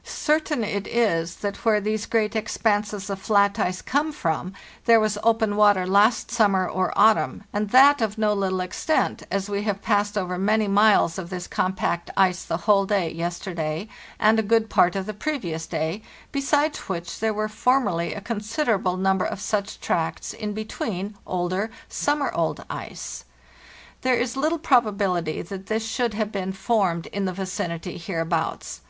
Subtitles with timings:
[0.00, 4.52] * Certain it is that where these great expanses of flat ice come from
[4.84, 9.48] there was open water last summer or autumn, and that of no little extent, as
[9.48, 13.88] we have passed over many miles of this compact ice the whole day yesterday
[14.20, 18.98] and a good part of the previous day, besides which there were formerly a considerable
[18.98, 23.24] number of such tracts in between older, summer old ice.
[24.02, 28.82] There is little proba bility that this should have been formed in the vicinity hereabouts.